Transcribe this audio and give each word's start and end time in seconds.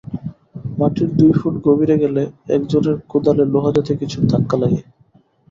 মাটির 0.77 1.09
দুই 1.19 1.31
ফুট 1.39 1.55
গভীরে 1.65 1.95
গেলে 2.03 2.21
একজনের 2.55 2.95
কোদালে 3.11 3.43
লোহা 3.53 3.71
জাতীয় 3.75 3.97
কিছুর 4.01 4.23
ধাক্কা 4.31 4.55
লাগে। 4.61 4.81